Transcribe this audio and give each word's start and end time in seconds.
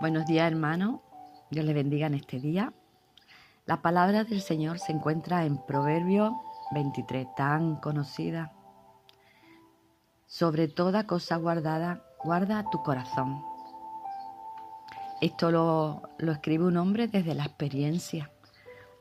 Buenos 0.00 0.26
días, 0.26 0.46
hermanos. 0.46 1.00
Dios 1.50 1.64
les 1.64 1.74
bendiga 1.74 2.06
en 2.06 2.14
este 2.14 2.38
día. 2.38 2.72
La 3.66 3.82
palabra 3.82 4.22
del 4.22 4.40
Señor 4.40 4.78
se 4.78 4.92
encuentra 4.92 5.44
en 5.44 5.58
Proverbio 5.58 6.40
23, 6.70 7.26
tan 7.34 7.80
conocida. 7.80 8.52
Sobre 10.28 10.68
toda 10.68 11.08
cosa 11.08 11.34
guardada, 11.34 12.04
guarda 12.22 12.64
tu 12.70 12.80
corazón. 12.84 13.42
Esto 15.20 15.50
lo, 15.50 16.02
lo 16.18 16.30
escribe 16.30 16.66
un 16.66 16.76
hombre 16.76 17.08
desde 17.08 17.34
la 17.34 17.46
experiencia. 17.46 18.30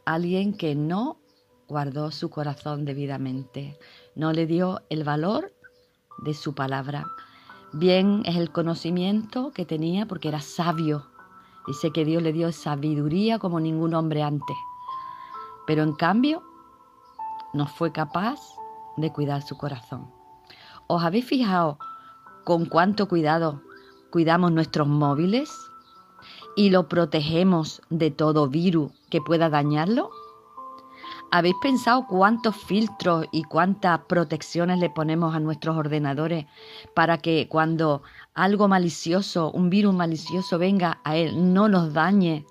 Alguien 0.04 0.58
que 0.58 0.74
no 0.74 1.20
guardó 1.68 2.10
su 2.10 2.32
corazón 2.32 2.86
debidamente, 2.86 3.78
no 4.16 4.34
le 4.34 4.48
dio 4.48 4.82
el 4.90 5.04
valor 5.04 5.54
de 6.24 6.34
su 6.34 6.56
palabra 6.56 7.06
Bien 7.74 8.22
es 8.26 8.38
el 8.38 8.52
conocimiento 8.52 9.52
que 9.52 9.66
tenía 9.66 10.06
porque 10.06 10.30
era 10.30 10.40
sabio. 10.40 11.06
Dice 11.68 11.92
que 11.92 12.06
Dios 12.06 12.24
le 12.24 12.32
dio 12.32 12.52
sabiduría 12.54 13.40
como 13.40 13.60
ningún 13.60 13.94
hombre 13.94 14.24
antes. 14.24 14.56
Pero 15.66 15.84
en 15.84 15.94
cambio 15.94 16.44
no 17.54 17.68
fue 17.68 17.92
capaz 17.92 18.40
de 18.96 19.12
cuidar 19.12 19.42
su 19.42 19.58
corazón. 19.58 20.10
¿Os 20.88 21.04
habéis 21.04 21.26
fijado 21.26 21.78
con 22.46 22.66
cuánto 22.66 23.10
cuidado 23.10 23.62
cuidamos 24.12 24.54
nuestros 24.54 24.88
móviles 24.88 25.52
y 26.56 26.70
lo 26.70 26.88
protegemos 26.88 27.82
de 27.90 28.12
todo 28.12 28.48
virus 28.48 28.94
que 29.10 29.20
pueda 29.20 29.50
dañarlo? 29.50 30.10
¿Habéis 31.30 31.56
pensado 31.62 32.08
cuántos 32.08 32.56
filtros 32.56 33.26
y 33.32 33.44
cuántas 33.44 34.00
protecciones 34.08 34.80
le 34.80 34.90
ponemos 34.90 35.36
a 35.36 35.42
nuestros 35.42 35.76
ordenadores 35.76 36.46
para 36.94 37.18
que 37.18 37.50
cuando 37.50 38.02
algo 38.34 38.70
malicioso, 38.70 39.52
un 39.52 39.70
virus 39.70 39.94
malicioso 39.94 40.58
venga 40.58 41.02
a 41.04 41.18
él, 41.18 41.54
no 41.54 41.68
nos 41.68 41.92
dañe 41.94 42.46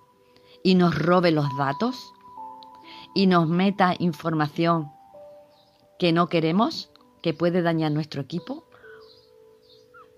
y 0.62 0.74
nos 0.74 0.94
robe 0.98 1.30
los 1.30 1.46
datos 1.56 2.12
y 3.14 3.26
nos 3.26 3.48
meta 3.48 3.94
información 3.98 4.92
que 5.98 6.12
no 6.12 6.28
queremos, 6.28 6.90
que 7.22 7.32
puede 7.32 7.62
dañar 7.62 7.92
nuestro 7.92 8.20
equipo? 8.20 8.64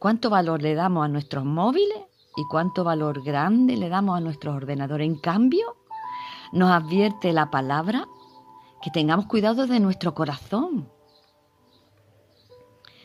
¿Cuánto 0.01 0.31
valor 0.31 0.63
le 0.63 0.75
damos 0.75 1.05
a 1.05 1.09
nuestros 1.09 1.45
móviles 1.45 1.99
y 2.37 2.43
cuánto 2.51 2.83
valor 2.83 3.23
grande 3.23 3.77
le 3.77 3.89
damos 3.89 4.17
a 4.17 4.21
nuestros 4.21 4.57
ordenadores? 4.57 5.07
En 5.07 5.21
cambio, 5.21 5.77
nos 6.53 6.73
advierte 6.73 7.33
la 7.33 7.51
palabra 7.53 8.09
que 8.83 8.91
tengamos 8.91 9.27
cuidado 9.27 9.67
de 9.67 9.81
nuestro 9.81 10.15
corazón. 10.15 10.89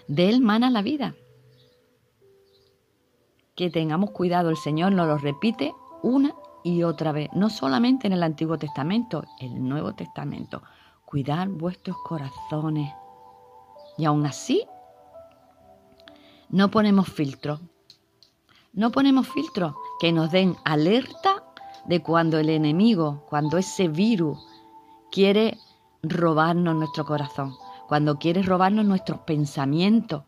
De 0.08 0.30
él 0.30 0.42
mana 0.42 0.70
la 0.70 0.82
vida. 0.82 1.16
Que 3.56 3.70
tengamos 3.70 4.12
cuidado, 4.12 4.50
el 4.50 4.58
Señor 4.58 4.92
nos 4.92 5.08
lo 5.08 5.18
repite 5.18 5.74
una 6.02 6.36
y 6.64 6.84
otra 6.84 7.12
vez, 7.12 7.30
no 7.34 7.50
solamente 7.50 8.08
en 8.08 8.14
el 8.14 8.24
Antiguo 8.24 8.58
Testamento, 8.58 9.24
en 9.40 9.54
el 9.54 9.68
Nuevo 9.68 9.94
Testamento. 9.94 10.64
Cuidar 11.06 11.50
vuestros 11.50 11.98
corazones. 12.04 12.92
Y 13.98 14.06
aún 14.06 14.26
así, 14.26 14.66
no 16.50 16.70
ponemos 16.72 17.10
filtro. 17.10 17.60
No 18.74 18.92
ponemos 18.92 19.28
filtro 19.28 19.76
que 20.00 20.12
nos 20.12 20.32
den 20.32 20.56
alerta 20.66 21.44
de 21.86 22.02
cuando 22.02 22.40
el 22.40 22.50
enemigo, 22.50 23.26
cuando 23.30 23.58
ese 23.58 23.88
virus 23.88 24.40
quiere 25.14 25.60
robarnos 26.02 26.76
nuestro 26.76 27.06
corazón, 27.06 27.56
cuando 27.88 28.18
quiere 28.18 28.42
robarnos 28.42 28.84
nuestros 28.84 29.20
pensamientos, 29.20 30.24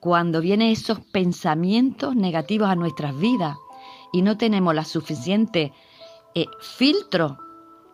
cuando 0.00 0.40
vienen 0.40 0.70
esos 0.70 1.00
pensamientos 1.00 2.16
negativos 2.16 2.70
a 2.70 2.76
nuestras 2.76 3.14
vidas 3.18 3.58
y 4.10 4.22
no 4.22 4.38
tenemos 4.38 4.74
la 4.74 4.86
suficiente 4.86 5.74
eh, 6.34 6.46
filtro 6.62 7.36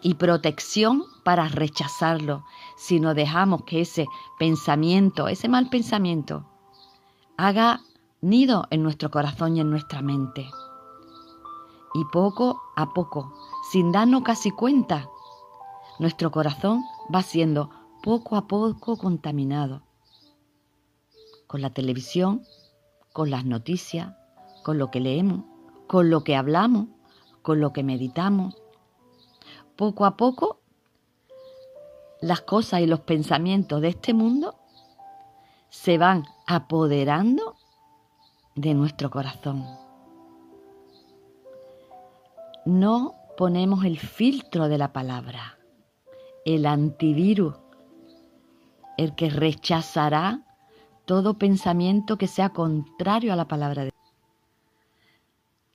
y 0.00 0.14
protección 0.14 1.02
para 1.24 1.48
rechazarlo, 1.48 2.44
sino 2.76 3.12
dejamos 3.12 3.64
que 3.64 3.80
ese 3.80 4.06
pensamiento, 4.38 5.26
ese 5.26 5.48
mal 5.48 5.70
pensamiento, 5.70 6.46
haga 7.36 7.80
nido 8.20 8.68
en 8.70 8.84
nuestro 8.84 9.10
corazón 9.10 9.56
y 9.56 9.60
en 9.60 9.70
nuestra 9.70 10.02
mente. 10.02 10.48
Y 11.94 12.04
poco 12.12 12.62
a 12.76 12.92
poco, 12.92 13.34
sin 13.72 13.90
darnos 13.90 14.22
casi 14.22 14.52
cuenta, 14.52 15.08
nuestro 16.00 16.30
corazón 16.30 16.82
va 17.14 17.22
siendo 17.22 17.68
poco 18.02 18.36
a 18.36 18.48
poco 18.48 18.96
contaminado 18.96 19.82
con 21.46 21.60
la 21.60 21.68
televisión, 21.68 22.42
con 23.12 23.30
las 23.30 23.44
noticias, 23.44 24.14
con 24.64 24.78
lo 24.78 24.90
que 24.90 24.98
leemos, 24.98 25.44
con 25.86 26.08
lo 26.08 26.24
que 26.24 26.36
hablamos, 26.36 26.86
con 27.42 27.60
lo 27.60 27.74
que 27.74 27.82
meditamos. 27.82 28.56
Poco 29.76 30.06
a 30.06 30.16
poco, 30.16 30.62
las 32.22 32.40
cosas 32.40 32.80
y 32.80 32.86
los 32.86 33.00
pensamientos 33.00 33.82
de 33.82 33.88
este 33.88 34.14
mundo 34.14 34.54
se 35.68 35.98
van 35.98 36.24
apoderando 36.46 37.56
de 38.54 38.72
nuestro 38.72 39.10
corazón. 39.10 39.66
No 42.64 43.16
ponemos 43.36 43.84
el 43.84 43.98
filtro 43.98 44.68
de 44.68 44.78
la 44.78 44.94
palabra 44.94 45.59
el 46.54 46.66
antivirus, 46.66 47.54
el 48.96 49.14
que 49.14 49.30
rechazará 49.30 50.42
todo 51.04 51.34
pensamiento 51.34 52.18
que 52.18 52.26
sea 52.26 52.50
contrario 52.50 53.32
a 53.32 53.36
la 53.36 53.46
palabra 53.48 53.84
de 53.84 53.90
Dios. 53.90 54.14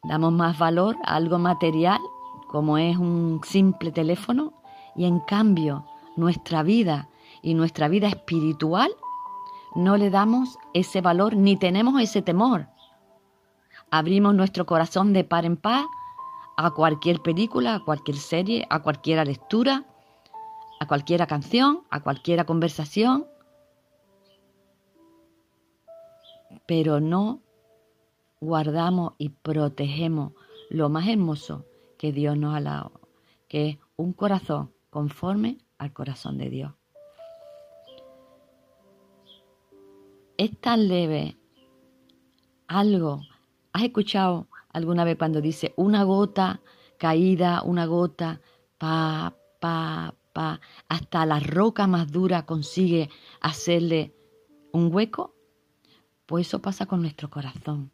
Damos 0.04 0.34
más 0.34 0.58
valor 0.58 0.98
a 1.04 1.16
algo 1.16 1.40
material, 1.40 2.00
como 2.50 2.78
es 2.78 2.98
un 2.98 3.42
simple 3.44 3.92
teléfono, 3.92 4.54
y 4.96 5.06
en 5.06 5.20
cambio 5.20 5.86
nuestra 6.16 6.64
vida 6.64 7.10
y 7.42 7.54
nuestra 7.54 7.88
vida 7.88 8.08
espiritual 8.08 8.92
no 9.76 9.98
le 9.98 10.10
damos 10.10 10.58
ese 10.74 11.02
valor 11.02 11.36
ni 11.36 11.58
tenemos 11.58 12.02
ese 12.02 12.22
temor. 12.22 12.68
Abrimos 13.92 14.36
nuestro 14.36 14.66
corazón 14.66 15.14
de 15.14 15.24
par 15.24 15.46
en 15.46 15.58
par 15.58 15.86
a 16.58 16.72
cualquier 16.72 17.22
película, 17.22 17.76
a 17.76 17.80
cualquier 17.80 18.18
serie, 18.18 18.66
a 18.70 18.82
cualquier 18.82 19.26
lectura, 19.28 19.86
a 20.80 20.88
cualquiera 20.88 21.28
canción, 21.28 21.84
a 21.90 22.02
cualquiera 22.02 22.46
conversación, 22.46 23.28
pero 26.66 27.00
no 27.00 27.42
guardamos 28.42 29.14
y 29.18 29.30
protegemos 29.30 30.34
lo 30.70 30.90
más 30.90 31.08
hermoso 31.08 31.66
que 31.98 32.12
Dios 32.12 32.38
nos 32.38 32.56
ha 32.56 32.62
dado, 32.62 32.92
que 33.48 33.70
es 33.70 33.78
un 33.96 34.14
corazón 34.14 34.72
conforme 34.90 35.58
al 35.78 35.94
corazón 35.94 36.38
de 36.38 36.50
Dios. 36.50 36.74
Es 40.38 40.60
tan 40.60 40.88
leve 40.88 41.38
algo. 42.68 43.22
¿Has 43.72 43.84
escuchado 43.84 44.48
alguna 44.70 45.06
vez 45.06 45.18
cuando 45.18 45.40
dice 45.42 45.74
una 45.78 46.04
gota 46.04 46.62
caída, 46.98 47.62
una 47.64 47.86
gota, 47.86 48.42
pa, 48.78 49.36
pa, 49.60 50.14
hasta 50.36 51.26
la 51.26 51.40
roca 51.40 51.88
más 51.88 52.12
dura 52.12 52.46
consigue 52.46 53.10
hacerle 53.42 54.14
un 54.72 54.94
hueco, 54.94 55.34
pues 56.26 56.48
eso 56.48 56.62
pasa 56.62 56.86
con 56.86 57.02
nuestro 57.02 57.30
corazón. 57.30 57.92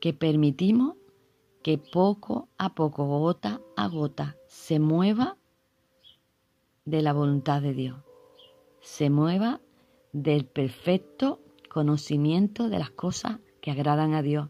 Que 0.00 0.12
permitimos 0.14 0.96
que 1.62 1.76
poco 1.76 2.48
a 2.56 2.74
poco, 2.74 3.04
gota 3.04 3.60
a 3.76 3.88
gota, 3.88 4.36
se 4.46 4.78
mueva 4.78 5.36
de 6.84 7.02
la 7.02 7.12
voluntad 7.12 7.60
de 7.60 7.74
Dios, 7.74 7.98
se 8.80 9.10
mueva 9.10 9.60
del 10.12 10.46
perfecto 10.46 11.40
conocimiento 11.68 12.68
de 12.68 12.78
las 12.78 12.90
cosas 12.90 13.40
que 13.60 13.70
agradan 13.70 14.14
a 14.14 14.22
Dios. 14.22 14.48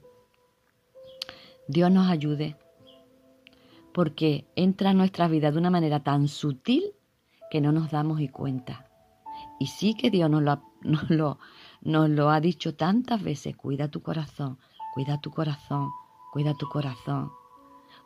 Dios 1.67 1.91
nos 1.91 2.09
ayude 2.09 2.57
porque 3.99 4.47
entra 4.55 4.93
en 4.93 4.97
nuestra 4.97 5.27
vida 5.27 5.51
de 5.51 5.59
una 5.59 5.71
manera 5.71 6.05
tan 6.05 6.29
sutil 6.29 6.95
que 7.51 7.61
no 7.61 7.73
nos 7.73 7.91
damos 7.91 8.21
y 8.21 8.29
cuenta. 8.29 8.87
Y 9.59 9.67
sí 9.67 9.95
que 9.95 10.09
Dios 10.09 10.31
nos 10.31 10.41
lo, 10.41 10.63
nos 10.83 11.11
lo, 11.11 11.41
nos 11.81 12.09
lo 12.09 12.31
ha 12.31 12.39
dicho 12.39 12.77
tantas 12.77 13.21
veces, 13.25 13.57
cuida 13.57 13.89
tu 13.89 14.01
corazón, 14.01 14.57
cuida 14.95 15.21
tu 15.21 15.33
corazón, 15.33 15.91
cuida 16.33 16.55
tu 16.55 16.69
corazón. 16.69 17.33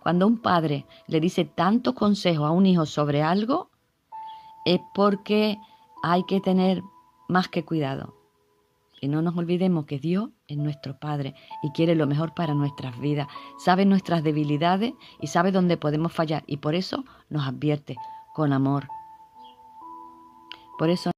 Cuando 0.03 0.27
un 0.27 0.39
padre 0.39 0.87
le 1.09 1.21
dice 1.21 1.45
tantos 1.45 1.93
consejos 1.93 2.47
a 2.47 2.53
un 2.53 2.65
hijo 2.65 2.87
sobre 2.87 3.23
algo, 3.23 3.69
es 4.65 4.81
porque 4.95 5.59
hay 6.03 6.25
que 6.25 6.41
tener 6.41 6.83
más 7.29 7.49
que 7.49 7.67
cuidado. 7.67 8.15
Y 9.03 9.09
no 9.09 9.21
nos 9.21 9.37
olvidemos 9.37 9.85
que 9.85 9.99
Dios 9.99 10.31
es 10.47 10.57
nuestro 10.57 11.01
Padre 11.01 11.35
y 11.63 11.71
quiere 11.73 11.97
lo 11.97 12.07
mejor 12.07 12.35
para 12.35 12.55
nuestras 12.55 12.99
vidas. 13.01 13.27
Sabe 13.59 13.85
nuestras 13.85 14.23
debilidades 14.23 14.95
y 15.21 15.27
sabe 15.27 15.51
dónde 15.51 15.77
podemos 15.77 16.13
fallar 16.13 16.45
y 16.47 16.59
por 16.59 16.77
eso 16.77 17.05
nos 17.29 17.47
advierte 17.47 17.97
con 18.33 18.53
amor. 18.53 18.87
Por 20.79 20.89
eso 20.89 21.12